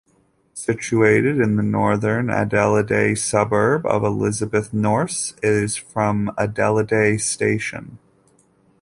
[0.55, 7.99] Situated in the northern Adelaide suburb of Elizabeth North, it is from Adelaide station.